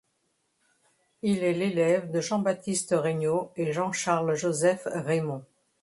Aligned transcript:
Il 1.21 1.43
est 1.43 1.53
l’élève 1.53 2.09
de 2.09 2.21
Jean-Baptiste 2.21 2.95
Regnault 2.97 3.51
et 3.55 3.71
Jean-Charles-Joseph 3.71 4.87
Rémond. 4.91 5.45